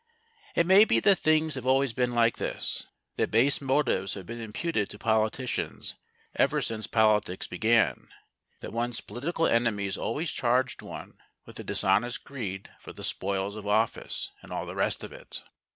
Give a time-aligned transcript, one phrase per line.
[0.55, 4.41] It may be that things have always been like this that base motives have been
[4.41, 5.93] imputed to politicians
[6.35, 8.07] ever since politics began
[8.61, 13.67] that one's political enemies always charged one with a dishonest greed for the spoils of
[13.67, 15.43] office and all the rest of it.